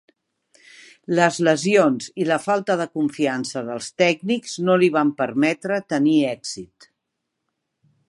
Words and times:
Les 1.19 1.37
lesions 1.47 2.07
i 2.23 2.25
la 2.31 2.39
falta 2.47 2.79
de 2.81 2.89
confiança 2.99 3.65
dels 3.69 3.93
tècnics 4.05 4.59
no 4.67 4.81
li 4.85 4.93
van 4.99 5.15
permetre 5.23 5.83
tenir 5.95 6.17
èxit. 6.35 6.95